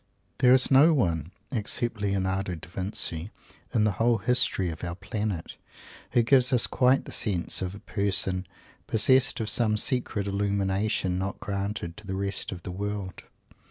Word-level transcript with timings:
There 0.39 0.55
is 0.55 0.71
no 0.71 0.93
one, 0.95 1.31
except 1.51 2.01
Leonardo 2.01 2.55
Da 2.55 2.67
Vinci, 2.67 3.29
in 3.71 3.83
the 3.83 3.91
whole 3.91 4.17
history 4.17 4.71
of 4.71 4.83
our 4.83 4.95
Planet, 4.95 5.57
who 6.13 6.23
gives 6.23 6.51
us 6.51 6.65
quite 6.65 7.05
that 7.05 7.11
sense 7.11 7.61
of 7.61 7.75
a 7.75 7.79
person 7.79 8.47
possessed 8.87 9.39
of 9.39 9.47
some 9.47 9.77
secret 9.77 10.25
illumination 10.25 11.19
not 11.19 11.39
granted 11.39 11.97
to 11.97 12.07
the 12.07 12.15
rest 12.15 12.51
of 12.51 12.63
the 12.63 12.71
world. 12.71 13.21